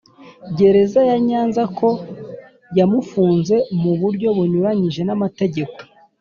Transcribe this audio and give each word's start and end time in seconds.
Gereza 0.57 0.99
ya 1.09 1.17
Nyanza 1.27 1.63
ko 1.77 1.89
yamufunze 2.77 3.55
mu 3.81 3.91
buryo 4.01 4.27
bunyuranyije 4.37 5.01
n 5.05 5.09
amategeko 5.15 5.77